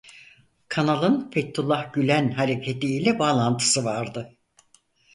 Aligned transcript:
Kanalın 0.67 1.29
Fethullah 1.31 1.93
Gülen 1.93 2.31
hareketi 2.31 2.87
ile 2.95 3.19
bağlantısı 3.19 3.85
vardı. 3.85 4.37